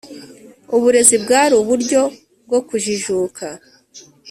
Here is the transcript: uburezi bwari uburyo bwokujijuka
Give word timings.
uburezi 0.75 1.15
bwari 1.23 1.53
uburyo 1.61 2.01
bwokujijuka 2.45 3.45